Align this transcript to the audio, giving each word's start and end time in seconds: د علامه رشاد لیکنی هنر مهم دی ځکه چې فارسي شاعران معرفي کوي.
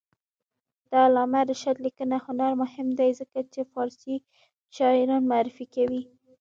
د 0.89 0.91
علامه 1.05 1.41
رشاد 1.49 1.77
لیکنی 1.85 2.17
هنر 2.25 2.51
مهم 2.61 2.87
دی 2.99 3.09
ځکه 3.19 3.37
چې 3.53 3.69
فارسي 3.71 4.15
شاعران 4.75 5.23
معرفي 5.31 5.65
کوي. 5.75 6.01